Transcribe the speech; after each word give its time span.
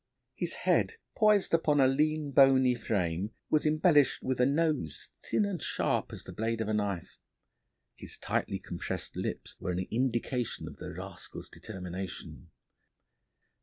His 0.33 0.53
head, 0.65 0.93
poised 1.15 1.53
upon 1.53 1.79
a 1.79 1.85
lean, 1.85 2.31
bony 2.31 2.73
frame, 2.73 3.35
was 3.51 3.67
embellished 3.67 4.23
with 4.23 4.41
a 4.41 4.47
nose 4.47 5.09
thin 5.29 5.45
and 5.45 5.61
sharp 5.61 6.11
as 6.11 6.23
the 6.23 6.31
blade 6.33 6.59
of 6.59 6.67
a 6.67 6.73
knife; 6.73 7.19
his 7.95 8.17
tightly 8.17 8.57
compressed 8.57 9.15
lips 9.15 9.55
were 9.59 9.69
an 9.69 9.85
indication 9.91 10.67
of 10.67 10.77
the 10.77 10.91
rascal's 10.91 11.49
determination. 11.49 12.49